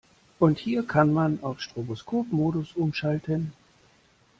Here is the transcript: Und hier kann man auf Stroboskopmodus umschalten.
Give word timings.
Und 0.39 0.57
hier 0.57 0.81
kann 0.81 1.13
man 1.13 1.37
auf 1.43 1.61
Stroboskopmodus 1.61 2.71
umschalten. 2.73 3.53